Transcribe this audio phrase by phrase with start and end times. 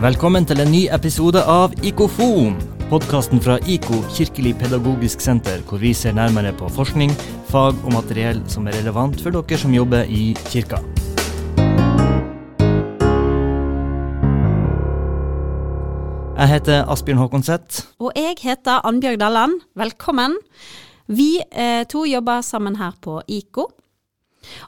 [0.00, 2.54] Velkommen til en ny episode av Ikofon,
[2.88, 7.10] podkasten fra IKO kirkelig pedagogisk senter, hvor vi ser nærmere på forskning,
[7.50, 10.78] fag og materiell som er relevant for dere som jobber i kirka.
[16.38, 17.84] Jeg heter Asbjørn Håkonseth.
[18.00, 19.60] Og jeg heter Annbjørg Dalland.
[19.76, 20.38] Velkommen.
[21.12, 23.68] Vi eh, to jobber sammen her på IKO.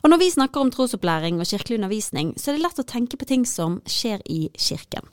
[0.04, 3.16] Og når vi snakker om trosopplæring og kirkelig undervisning, så er det lett å tenke
[3.16, 5.08] på ting som skjer i kirken.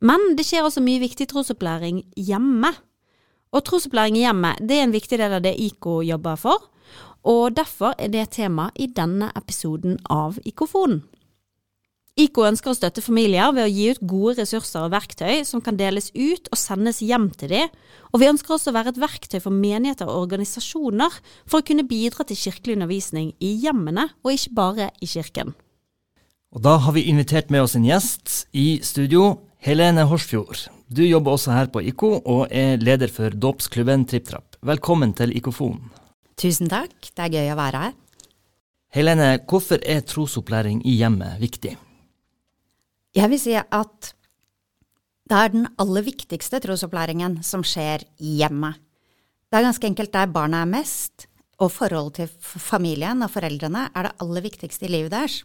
[0.00, 2.72] Men det skjer også mye viktig trosopplæring hjemme.
[3.54, 6.70] Og trosopplæring i hjemmet det er en viktig del av det IKO jobber for,
[7.24, 11.04] og derfor er det tema i denne episoden av Ikofonen.
[12.14, 15.74] IKO ønsker å støtte familier ved å gi ut gode ressurser og verktøy som kan
[15.74, 17.72] deles ut og sendes hjem til dem,
[18.14, 21.86] og vi ønsker også å være et verktøy for menigheter og organisasjoner for å kunne
[21.90, 25.56] bidra til kirkelig undervisning i hjemmene, og ikke bare i kirken.
[26.54, 30.66] Og da har vi invitert med oss en gjest i studio, Helene Horsfjord.
[30.92, 34.58] Du jobber også her på IKO og er leder for dåpsklubben TrippTrapp.
[34.60, 35.78] Velkommen til Ikofon.
[36.36, 37.94] Tusen takk, det er gøy å være her.
[38.92, 41.72] Helene, hvorfor er trosopplæring i hjemmet viktig?
[43.16, 44.10] Jeg vil si at
[45.32, 48.76] det er den aller viktigste trosopplæringen som skjer i hjemmet.
[49.48, 51.24] Det er ganske enkelt der barna er mest,
[51.56, 55.40] og forholdet til familien og foreldrene er det aller viktigste i livet deres.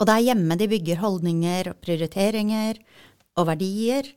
[0.00, 2.80] Og det er hjemme de bygger holdninger og prioriteringer
[3.40, 4.08] og verdier.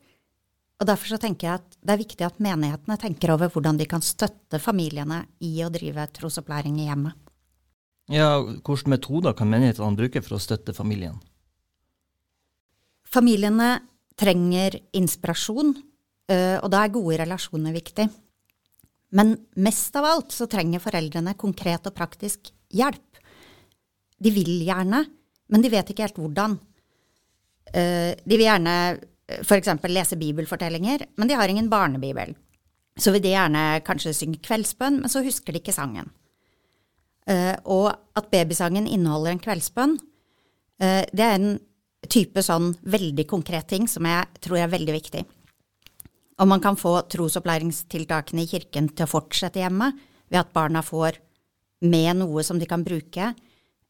[0.82, 3.88] Og derfor så tenker jeg at det er viktig at menighetene tenker over hvordan de
[3.90, 7.16] kan støtte familiene i å drive trosopplæring i hjemmet.
[8.12, 11.22] Ja, Hvilke metoder kan menighetene bruke for å støtte familien?
[13.08, 13.78] Familiene
[14.20, 15.72] trenger inspirasjon,
[16.28, 18.10] eh, og da er gode relasjoner viktig.
[19.14, 23.22] Men mest av alt så trenger foreldrene konkret og praktisk hjelp.
[24.18, 25.04] De vil gjerne,
[25.54, 26.58] men de vet ikke helt hvordan.
[27.74, 28.76] Eh, de vil gjerne
[29.28, 29.70] f.eks.
[29.90, 32.34] lese bibelfortellinger, men de har ingen barnebibel.
[33.00, 36.12] Så vil de gjerne kanskje synge kveldsbønn, men så husker de ikke sangen.
[37.24, 40.00] Uh, og at babysangen inneholder en kveldsbønn,
[40.84, 41.54] det er en
[42.12, 45.22] type sånn veldig konkret ting som jeg tror er veldig viktig.
[46.42, 49.92] Og man kan få trosopplæringstiltakene i kirken til å fortsette hjemme
[50.32, 51.20] ved at barna får
[51.86, 53.34] med noe som de kan bruke,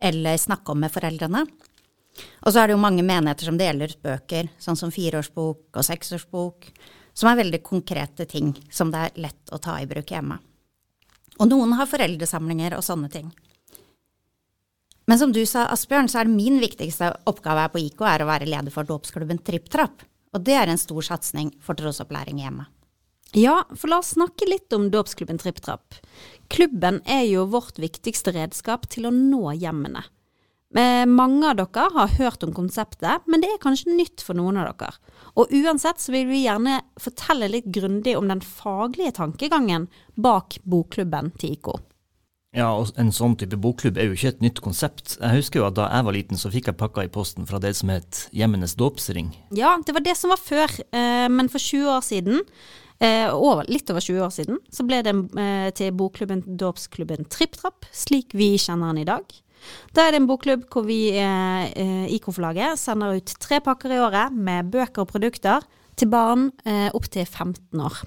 [0.04, 1.46] eller snakke om med foreldrene.
[2.44, 5.88] Og så er det jo mange menigheter som deler ut bøker, sånn som fireårsbok og
[5.88, 6.68] seksårsbok,
[7.14, 10.38] som er veldig konkrete ting som det er lett å ta i bruk hjemme.
[11.42, 13.32] Og noen har foreldresamlinger og sånne ting.
[15.10, 18.24] Men som du sa, Asbjørn, så er det min viktigste oppgave her på IK er
[18.24, 20.06] å være leder for dåpsklubben TrippTrapp.
[20.34, 22.70] Og det er en stor satsing for trosopplæring hjemme.
[23.34, 25.98] Ja, for la oss snakke litt om dåpsklubben TrippTrapp.
[26.54, 30.06] Klubben er jo vårt viktigste redskap til å nå hjemmene.
[30.74, 34.72] Mange av dere har hørt om konseptet, men det er kanskje nytt for noen av
[34.72, 34.96] dere.
[35.38, 41.34] Og uansett så vil vi gjerne fortelle litt grundig om den faglige tankegangen bak bokklubben
[41.38, 41.78] til IKO.
[42.54, 45.16] Ja, og en sånn type bokklubb er jo ikke et nytt konsept.
[45.18, 47.58] Jeg husker jo at da jeg var liten, så fikk jeg pakka i posten fra
[47.62, 49.32] det som het Hjemmenes dåpsring.
[49.58, 52.44] Ja, det var det som var før, eh, men for 20 år siden,
[53.02, 57.90] eh, over, litt over 20 år siden, så ble det eh, til bokklubben Dåpsklubben TrippTrapp,
[57.90, 59.26] slik vi kjenner den i dag.
[59.96, 64.34] Da er det en bokklubb hvor vi i IK-forlaget sender ut tre pakker i året
[64.36, 65.66] med bøker og produkter
[65.96, 68.02] til barn opp til 15 år.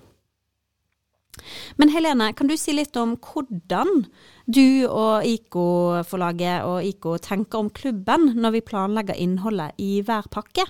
[1.77, 4.06] Men Helene, kan du si litt om hvordan
[4.47, 10.67] du og IK-forlaget og IK tenker om klubben når vi planlegger innholdet i hver pakke?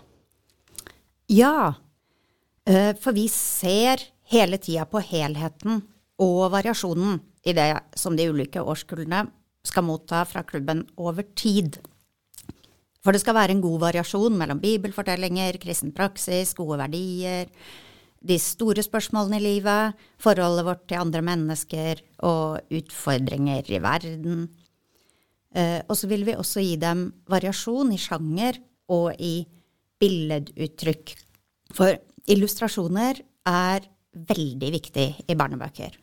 [1.33, 1.75] Ja,
[2.67, 5.83] eh, for vi ser hele tida på helheten
[6.23, 9.27] og variasjonen i det som de ulike årskullene
[9.67, 11.81] skal motta fra klubben over tid.
[13.05, 17.51] For det skal være en god variasjon mellom bibelfortellinger, kristen praksis, gode verdier,
[18.27, 24.49] de store spørsmålene i livet, forholdet vårt til andre mennesker og utfordringer i verden.
[25.55, 28.59] Eh, og så vil vi også gi dem variasjon i sjanger
[28.93, 29.47] og i
[30.01, 31.15] billeduttrykk.
[31.77, 31.95] For
[32.27, 33.87] illustrasjoner er
[34.17, 35.95] veldig viktig i barnebøker.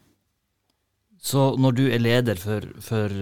[1.23, 3.13] Så når du er leder for, for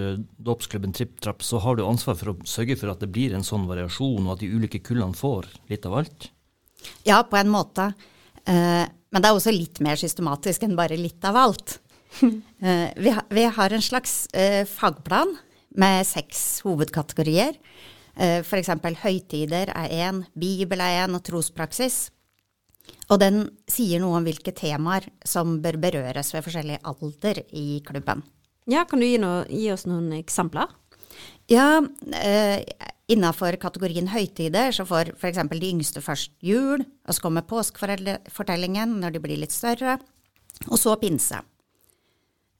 [0.42, 3.68] dåpsklubben TrippTrapp, så har du ansvar for å sørge for at det blir en sånn
[3.69, 6.31] variasjon, og at de ulike kullene får litt av alt?
[7.06, 7.92] Ja, på en måte.
[8.50, 11.77] Eh, men det er også litt mer systematisk enn bare litt av alt.
[12.62, 12.92] Eh,
[13.33, 15.31] vi, har en slags eh, fagplan
[15.81, 17.56] med seks hovedkategorier.
[18.13, 18.69] F.eks.
[19.01, 22.12] høytider er én, Bibel er én, og trospraksis.
[23.12, 28.24] Og den sier noe om hvilke temaer som bør berøres ved forskjellig alder i klubben.
[28.69, 30.72] Ja, Kan du gi, noe, gi oss noen eksempler?
[31.51, 31.81] Ja,
[33.12, 35.42] Innafor kategorien høytider så får f.eks.
[35.51, 39.98] de yngste først jul, og så kommer påskefortellingen når de blir litt større,
[40.69, 41.42] og så pinse.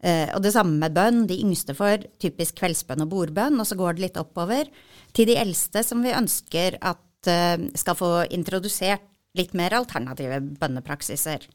[0.02, 1.24] Eh, og det samme med bønn.
[1.30, 4.68] De yngste får typisk kveldsbønn og bordbønn, og så går det litt oppover
[5.16, 9.06] til de eldste som vi ønsker at eh, skal få introdusert
[9.38, 11.48] litt mer alternative bønnepraksiser.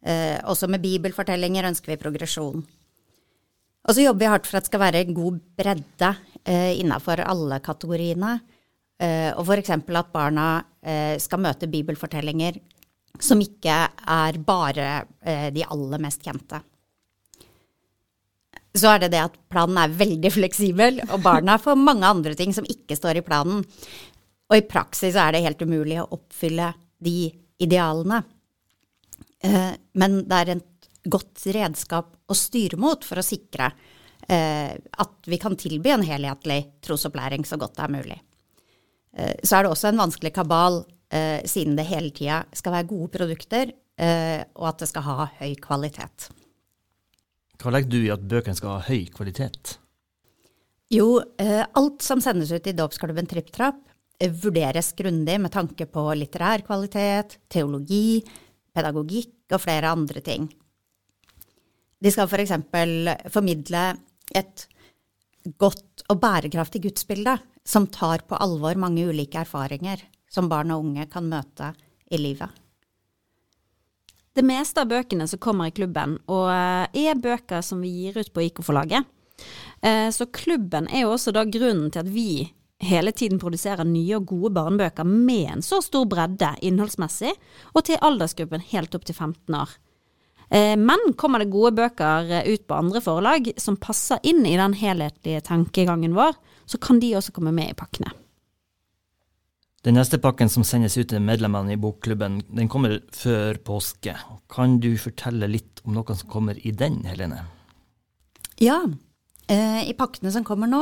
[0.00, 2.62] Eh, også med bibelfortellinger ønsker vi progresjon.
[3.80, 6.10] Og så jobber vi hardt for at det skal være god bredde
[6.44, 8.38] eh, innafor alle kategoriene.
[9.00, 9.72] Eh, og f.eks.
[9.72, 10.48] at barna
[10.84, 12.60] eh, skal møte bibelfortellinger
[13.20, 14.90] som ikke er bare
[15.24, 16.60] eh, de aller mest kjente.
[18.76, 22.52] Så er det det at planen er veldig fleksibel, og barna får mange andre ting
[22.54, 23.64] som ikke står i planen.
[24.50, 27.30] Og i praksis er det helt umulig å oppfylle de
[27.62, 28.22] idealene.
[29.46, 33.70] Eh, men det er et godt redskap å styre mot for å sikre
[34.26, 38.18] eh, at vi kan tilby en helhetlig trosopplæring så godt det er mulig.
[39.16, 40.82] Eh, så er det også en vanskelig kabal
[41.12, 45.30] eh, siden det hele tida skal være gode produkter, eh, og at det skal ha
[45.40, 46.30] høy kvalitet.
[47.60, 49.76] Hva legger du i at bøkene skal ha høy kvalitet?
[50.90, 53.84] Jo, eh, alt som sendes ut i dåpsklubben Tripp Trapp,
[54.28, 58.20] vurderes grundig med tanke på litterær kvalitet, teologi,
[58.74, 60.48] pedagogikk og flere andre ting.
[62.00, 62.52] De skal f.eks.
[62.70, 63.84] For formidle
[64.36, 64.66] et
[65.60, 71.06] godt og bærekraftig gudsbilde som tar på alvor mange ulike erfaringer som barn og unge
[71.10, 71.72] kan møte
[72.10, 72.50] i livet.
[74.36, 78.20] Det meste av bøkene som kommer i klubben, og eh, er bøker som vi gir
[78.20, 79.08] ut på IK-forlaget.
[79.82, 82.30] Eh, så klubben er jo også da grunnen til at vi
[82.80, 87.32] hele tiden produserer nye og gode barnebøker med en så stor bredde innholdsmessig,
[87.74, 89.76] og til aldersgruppen helt opp til 15 år.
[90.50, 94.56] Eh, men kommer det gode bøker eh, ut på andre forlag som passer inn i
[94.58, 96.34] den helhetlige tankegangen vår,
[96.66, 98.10] så kan de også komme med i pakkene.
[99.86, 104.12] Den neste pakken som sendes ut til medlemmene i bokklubben, den kommer før påske.
[104.52, 107.46] Kan du fortelle litt om noe som kommer i den, Helene?
[108.60, 108.82] Ja,
[109.50, 110.80] i pakkene som kommer nå,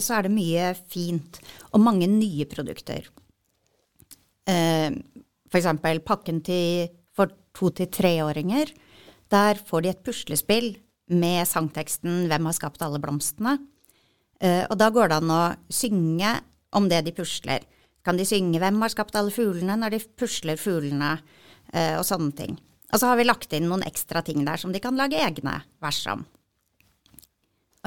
[0.00, 1.40] så er det mye fint
[1.74, 3.04] og mange nye produkter.
[4.48, 8.72] For eksempel pakken til, for to- til treåringer
[9.28, 10.78] der får de et puslespill
[11.08, 13.58] med sangteksten 'Hvem har skapt alle blomstene?'
[14.70, 16.40] Og da går det an å synge
[16.72, 17.60] om det de pusler.
[18.04, 21.20] Kan de synge 'Hvem har skapt alle fuglene?' når de pusler fuglene,
[21.74, 22.58] og sånne ting.
[22.92, 25.62] Og så har vi lagt inn noen ekstra ting der som de kan lage egne
[25.82, 26.24] vers om.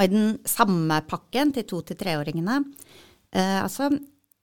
[0.02, 2.58] Og i den samme pakken til to- til treåringene,
[3.32, 3.92] eh, altså,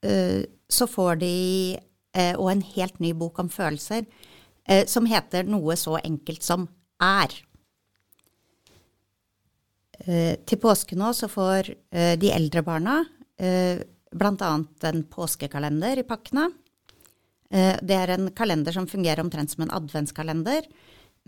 [0.00, 1.76] så får de
[2.16, 4.06] òg en helt ny bok om følelser,
[4.88, 6.64] som heter noe så enkelt som
[6.98, 7.34] er.
[10.06, 13.02] Eh, til påske nå så får eh, de eldre barna
[13.36, 14.52] eh, bl.a.
[14.88, 16.48] en påskekalender i pakkene.
[17.50, 20.68] Det er en kalender som fungerer omtrent som en adventskalender,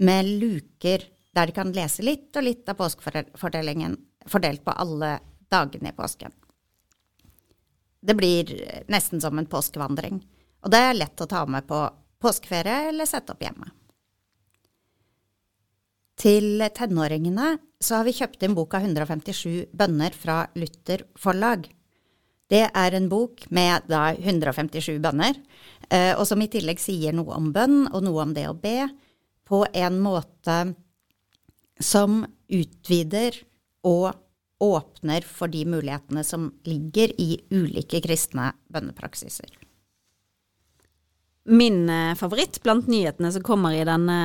[0.07, 1.03] med luker
[1.35, 3.97] der de kan lese litt og litt av påskefortellingen
[4.27, 5.19] fordelt på alle
[5.53, 6.33] dagene i påsken.
[8.03, 8.51] Det blir
[8.91, 10.19] nesten som en påskevandring,
[10.63, 11.85] og det er lett å ta med på
[12.23, 13.71] påskeferie eller sette opp hjemme.
[16.19, 21.65] Til tenåringene så har vi kjøpt inn boka 157 bønner fra Luther forlag.
[22.53, 25.39] Det er en bok med da 157 bønner,
[25.89, 28.87] eh, og som i tillegg sier noe om bønn og noe om det å be,
[29.49, 30.59] på en måte
[31.83, 33.41] som utvider
[33.87, 34.13] og
[34.63, 39.51] åpner for de mulighetene som ligger i ulike kristne bønnepraksiser.
[41.51, 44.19] Min eh, favoritt blant nyhetene som kommer i denne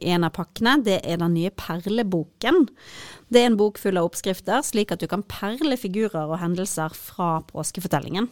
[0.00, 2.64] en av pakkene, det er den nye perleboken.
[3.28, 6.96] Det er en bok full av oppskrifter, slik at du kan perle figurer og hendelser
[6.96, 8.30] fra påskefortellingen.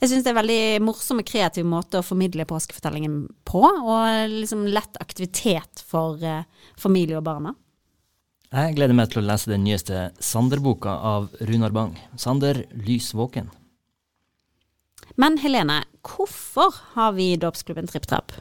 [0.00, 4.32] Jeg syns det er en veldig morsom og kreativ måte å formidle påskefortellingen på, og
[4.32, 6.46] liksom lett aktivitet for uh,
[6.80, 7.52] familie og barna.
[8.48, 11.98] Jeg gleder meg til å lese den nyeste Sander-boka av Runar Bang.
[12.16, 13.50] Sander, lys våken.
[15.20, 18.32] Men Helene, hvorfor har vi dåpsklubben TrippTrapp?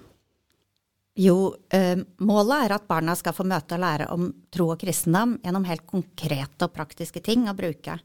[1.19, 5.33] Jo, eh, målet er at barna skal få møte og lære om tro og kristendom
[5.43, 7.97] gjennom helt konkrete og praktiske ting å bruke.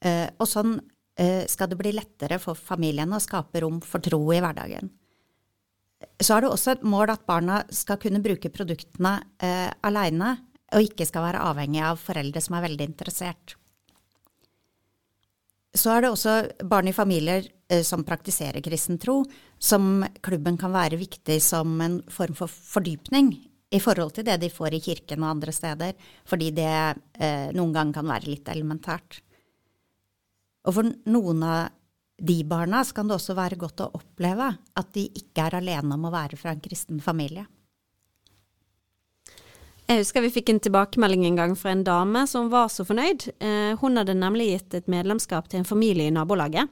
[0.00, 0.78] Eh, og sånn
[1.18, 4.88] eh, skal det bli lettere for familiene å skape rom for tro i hverdagen.
[6.16, 10.38] Så er det også et mål at barna skal kunne bruke produktene eh, aleine,
[10.72, 13.56] og ikke skal være avhengig av foreldre som er veldig interessert.
[15.72, 16.34] Så er det også
[16.68, 19.22] barn i familier eh, som praktiserer kristen tro,
[19.56, 23.32] som klubben kan være viktig som en form for fordypning
[23.72, 25.94] i forhold til det de får i kirken og andre steder,
[26.28, 29.22] fordi det eh, noen ganger kan være litt elementært.
[30.68, 31.72] Og for noen av
[32.22, 36.04] de barna kan det også være godt å oppleve at de ikke er alene om
[36.06, 37.46] å være fra en kristen familie.
[39.90, 43.26] Jeg husker vi fikk en tilbakemelding en gang fra en dame som var så fornøyd.
[43.42, 46.70] Eh, hun hadde nemlig gitt et medlemskap til en familie i nabolaget,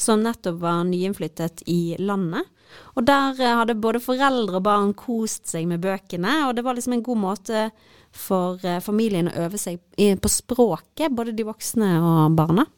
[0.00, 2.46] som nettopp var nyinnflyttet i landet.
[2.94, 6.78] Og der eh, hadde både foreldre og barn kost seg med bøkene, og det var
[6.78, 7.66] liksom en god måte
[8.14, 12.68] for eh, familien å øve seg på språket, både de voksne og barna.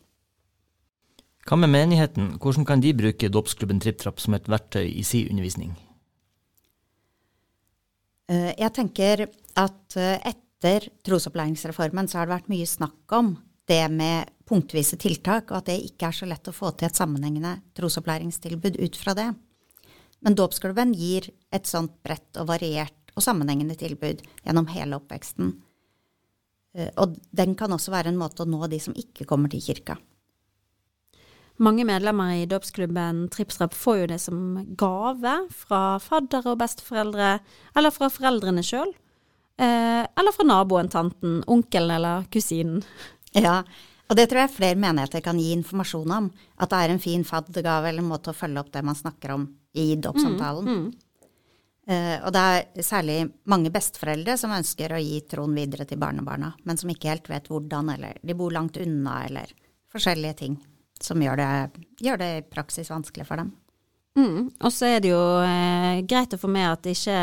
[1.47, 5.77] Hva med menigheten, hvordan kan de bruke dåpsklubben TrippTrapp som et verktøy i sin undervisning?
[8.27, 13.35] Eh, jeg tenker at eh, etter trosopplæringsreformen så har det vært mye snakk om
[13.71, 16.99] det med punktvise tiltak, og at det ikke er så lett å få til et
[16.99, 19.29] sammenhengende trosopplæringstilbud ut fra det.
[20.23, 25.55] Men dåpsklubben gir et sånt bredt og variert og sammenhengende tilbud gjennom hele oppveksten.
[26.77, 29.63] Eh, og den kan også være en måte å nå de som ikke kommer til
[29.63, 29.99] kirka.
[31.57, 34.41] Mange medlemmer i dåpsklubben Trippstrapp får jo det som
[34.77, 37.39] gave fra faddere og besteforeldre,
[37.77, 38.93] eller fra foreldrene sjøl.
[39.57, 42.85] Eh, eller fra naboen, tanten, onkelen eller kusinen.
[43.33, 43.63] Ja,
[44.07, 46.29] og det tror jeg flere menigheter kan gi informasjon om.
[46.61, 49.33] At det er en fin faddergave eller en måte å følge opp det man snakker
[49.39, 50.69] om i dåpssamtalen.
[50.69, 51.33] Mm, mm.
[51.89, 56.53] eh, og det er særlig mange besteforeldre som ønsker å gi troen videre til barnebarna,
[56.69, 59.57] men som ikke helt vet hvordan, eller de bor langt unna, eller
[59.93, 60.61] forskjellige ting
[61.03, 61.49] som gjør det,
[62.03, 63.53] gjør det, i praksis vanskelig for dem.
[64.17, 64.49] Mm.
[64.65, 67.19] Og så er det jo eh, greit å få med at ikke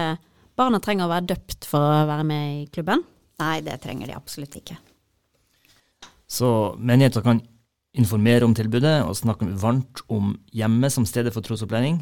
[0.59, 3.01] barna trenger å være døpt for å være med i klubben.
[3.41, 4.77] Nei, det trenger de absolutt ikke.
[6.29, 7.41] Så menigheter kan
[7.97, 11.99] informere om tilbudet og snakke varmt om hjemmet som stedet for trosopplæring,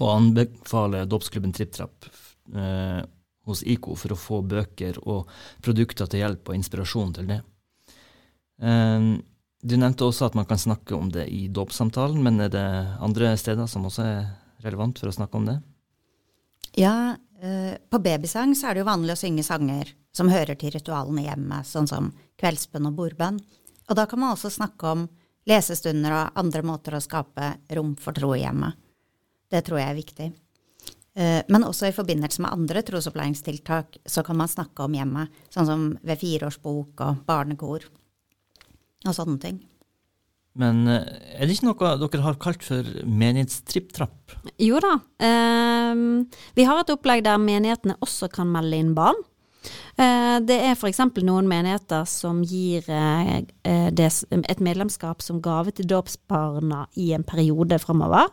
[0.00, 2.08] og anbefale dåpsklubben TrippTrapp
[2.56, 3.00] eh,
[3.48, 5.28] hos IKO for å få bøker og
[5.64, 7.40] produkter til hjelp og inspirasjon til det.
[8.64, 9.08] Eh,
[9.62, 12.66] du nevnte også at man kan snakke om det i dåpssamtalen, men er det
[13.02, 14.22] andre steder som også er
[14.64, 15.56] relevant for å snakke om det?
[16.78, 20.74] Ja, eh, på babysang så er det jo vanlig å synge sanger som hører til
[20.74, 22.10] ritualene hjemme, sånn som
[22.42, 23.38] kveldsbønn og bordbønn.
[23.88, 25.06] Og da kan man også snakke om
[25.46, 28.78] lesestunder og andre måter å skape rom for tro i hjemmet.
[29.50, 30.30] Det tror jeg er viktig.
[31.14, 35.68] Eh, men også i forbindelse med andre trosopplæringstiltak så kan man snakke om hjemmet, sånn
[35.70, 37.86] som ved fireårsbok og barnekor
[39.06, 39.60] og sånne ting.
[40.58, 44.36] Men eh, er det ikke noe dere har kalt for menighetstripptrapp?
[44.60, 44.96] Jo da.
[45.24, 46.02] Eh,
[46.58, 49.18] vi har et opplegg der menighetene også kan melde inn barn.
[49.96, 51.00] Eh, det er f.eks.
[51.22, 57.26] noen menigheter som gir eh, eh, det, et medlemskap som gave til dåpsbarna i en
[57.26, 58.30] periode framover.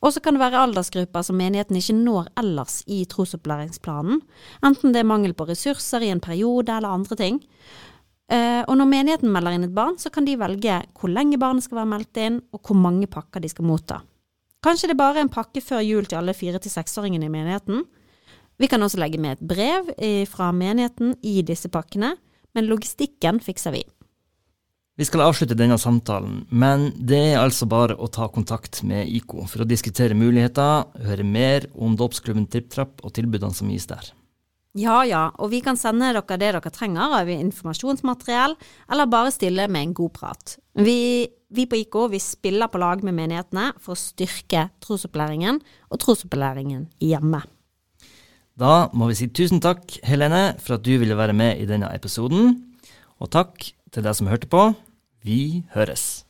[0.00, 4.22] Og så kan det være aldersgrupper som menigheten ikke når ellers i trosopplæringsplanen,
[4.64, 7.42] enten det er mangel på ressurser i en periode eller andre ting.
[8.30, 11.66] Uh, og når menigheten melder inn et barn, så kan de velge hvor lenge barnet
[11.66, 14.00] skal være meldt inn, og hvor mange pakker de skal motta.
[14.62, 17.86] Kanskje det er bare en pakke før jul til alle fire- til seksåringene i menigheten.
[18.60, 19.88] Vi kan også legge med et brev
[20.28, 22.12] fra menigheten i disse pakkene,
[22.52, 23.80] men logistikken fikser vi.
[25.00, 29.46] Vi skal avslutte denne samtalen, men det er altså bare å ta kontakt med IKO
[29.48, 34.10] for å diskutere muligheter, høre mer om dåpsklubben TrippTrapp og tilbudene som gis der.
[34.78, 38.54] Ja ja, og vi kan sende dere det dere trenger av informasjonsmateriell,
[38.92, 40.58] eller bare stille med en god prat.
[40.78, 45.58] Vi, vi på IK vi spiller på lag med menighetene for å styrke trosopplæringen
[45.90, 47.42] og trosopplæringen hjemme.
[48.60, 51.90] Da må vi si tusen takk, Helene, for at du ville være med i denne
[51.96, 52.58] episoden.
[53.18, 54.68] Og takk til deg som hørte på.
[55.24, 56.26] Vi høres.